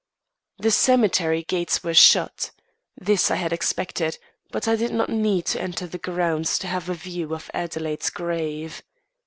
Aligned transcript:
The 0.57 0.71
cemetery 0.71 1.43
gates 1.43 1.83
were 1.83 1.93
shut. 1.93 2.49
This 2.97 3.29
I 3.29 3.35
had 3.35 3.53
expected, 3.53 4.17
but 4.49 4.67
I 4.67 4.75
did 4.75 4.91
not 4.91 5.09
need 5.11 5.45
to 5.53 5.61
enter 5.61 5.85
the 5.85 5.99
grounds 5.99 6.57
to 6.57 6.67
have 6.67 6.89
a 6.89 6.95
view 6.95 7.35
of 7.35 7.51
Adelaide's 7.53 8.09
grave. 8.09 8.81